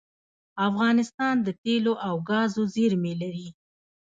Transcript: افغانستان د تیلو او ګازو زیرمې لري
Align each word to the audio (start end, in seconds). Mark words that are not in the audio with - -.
افغانستان 0.67 1.35
د 1.45 1.47
تیلو 1.63 1.93
او 2.07 2.15
ګازو 2.29 2.63
زیرمې 2.75 3.13
لري 3.21 3.49